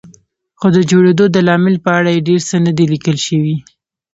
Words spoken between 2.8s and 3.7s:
لیکل شوي.